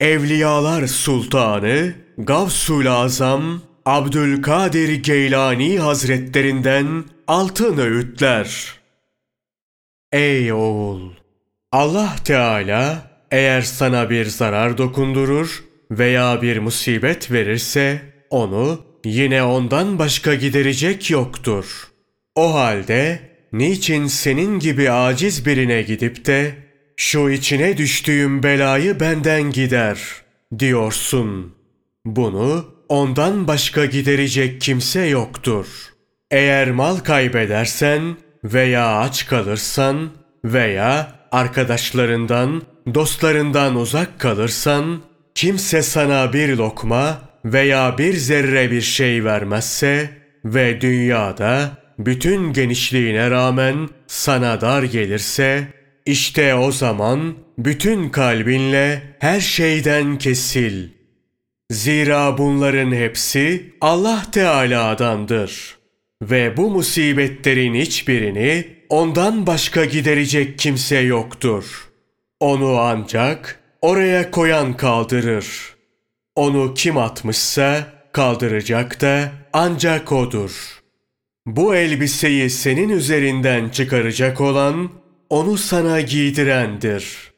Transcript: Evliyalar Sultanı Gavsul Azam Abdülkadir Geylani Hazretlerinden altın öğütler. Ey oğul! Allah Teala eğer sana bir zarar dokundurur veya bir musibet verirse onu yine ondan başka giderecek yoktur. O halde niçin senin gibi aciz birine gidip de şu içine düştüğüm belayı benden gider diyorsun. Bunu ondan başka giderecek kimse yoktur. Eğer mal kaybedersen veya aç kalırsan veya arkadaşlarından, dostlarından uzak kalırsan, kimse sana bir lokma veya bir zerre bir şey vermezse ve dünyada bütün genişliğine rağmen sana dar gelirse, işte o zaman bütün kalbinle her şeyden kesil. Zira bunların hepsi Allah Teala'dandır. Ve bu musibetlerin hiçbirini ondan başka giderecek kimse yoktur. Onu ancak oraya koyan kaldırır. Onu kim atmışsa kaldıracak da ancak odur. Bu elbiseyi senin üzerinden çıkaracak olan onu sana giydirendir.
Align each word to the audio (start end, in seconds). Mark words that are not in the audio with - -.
Evliyalar 0.00 0.86
Sultanı 0.86 1.94
Gavsul 2.18 2.86
Azam 2.86 3.62
Abdülkadir 3.86 5.02
Geylani 5.02 5.78
Hazretlerinden 5.78 7.04
altın 7.26 7.78
öğütler. 7.78 8.74
Ey 10.12 10.52
oğul! 10.52 11.10
Allah 11.72 12.16
Teala 12.24 13.10
eğer 13.30 13.62
sana 13.62 14.10
bir 14.10 14.24
zarar 14.24 14.78
dokundurur 14.78 15.64
veya 15.90 16.42
bir 16.42 16.58
musibet 16.58 17.32
verirse 17.32 18.00
onu 18.30 18.84
yine 19.04 19.42
ondan 19.42 19.98
başka 19.98 20.34
giderecek 20.34 21.10
yoktur. 21.10 21.88
O 22.34 22.54
halde 22.54 23.20
niçin 23.52 24.06
senin 24.06 24.58
gibi 24.58 24.90
aciz 24.90 25.46
birine 25.46 25.82
gidip 25.82 26.26
de 26.26 26.65
şu 26.96 27.30
içine 27.30 27.76
düştüğüm 27.76 28.42
belayı 28.42 29.00
benden 29.00 29.50
gider 29.50 29.98
diyorsun. 30.58 31.54
Bunu 32.04 32.74
ondan 32.88 33.48
başka 33.48 33.84
giderecek 33.84 34.60
kimse 34.60 35.00
yoktur. 35.06 35.66
Eğer 36.30 36.70
mal 36.70 36.96
kaybedersen 36.96 38.16
veya 38.44 38.98
aç 38.98 39.26
kalırsan 39.26 40.10
veya 40.44 41.12
arkadaşlarından, 41.32 42.62
dostlarından 42.94 43.76
uzak 43.76 44.20
kalırsan, 44.20 45.00
kimse 45.34 45.82
sana 45.82 46.32
bir 46.32 46.56
lokma 46.56 47.18
veya 47.44 47.98
bir 47.98 48.14
zerre 48.14 48.70
bir 48.70 48.80
şey 48.80 49.24
vermezse 49.24 50.10
ve 50.44 50.80
dünyada 50.80 51.70
bütün 51.98 52.52
genişliğine 52.52 53.30
rağmen 53.30 53.88
sana 54.06 54.60
dar 54.60 54.82
gelirse, 54.82 55.68
işte 56.06 56.54
o 56.54 56.72
zaman 56.72 57.34
bütün 57.58 58.08
kalbinle 58.08 59.02
her 59.18 59.40
şeyden 59.40 60.18
kesil. 60.18 60.88
Zira 61.70 62.38
bunların 62.38 62.92
hepsi 62.92 63.74
Allah 63.80 64.22
Teala'dandır. 64.32 65.76
Ve 66.22 66.56
bu 66.56 66.70
musibetlerin 66.70 67.74
hiçbirini 67.74 68.66
ondan 68.88 69.46
başka 69.46 69.84
giderecek 69.84 70.58
kimse 70.58 70.98
yoktur. 70.98 71.88
Onu 72.40 72.78
ancak 72.78 73.60
oraya 73.82 74.30
koyan 74.30 74.76
kaldırır. 74.76 75.46
Onu 76.36 76.74
kim 76.74 76.96
atmışsa 76.96 77.86
kaldıracak 78.12 79.00
da 79.00 79.32
ancak 79.52 80.12
odur. 80.12 80.82
Bu 81.46 81.74
elbiseyi 81.74 82.50
senin 82.50 82.88
üzerinden 82.88 83.68
çıkaracak 83.68 84.40
olan 84.40 84.90
onu 85.30 85.58
sana 85.58 86.00
giydirendir. 86.00 87.35